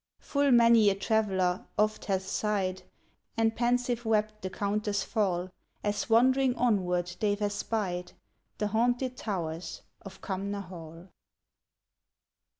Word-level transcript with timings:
Full 0.17 0.49
many 0.49 0.89
a 0.89 0.95
traveller 0.95 1.67
oft 1.77 2.05
hath 2.05 2.25
sighed, 2.25 2.81
And 3.37 3.55
pensive 3.55 4.03
wept 4.03 4.41
the 4.41 4.49
Countess' 4.49 5.03
fall, 5.03 5.51
As 5.83 6.09
wandering 6.09 6.55
onward 6.55 7.15
they've 7.19 7.39
espied 7.39 8.13
The 8.57 8.69
haunted 8.69 9.15
towers 9.15 9.83
of 10.01 10.19
Cumnor 10.21 10.61
Hall. 10.61 11.09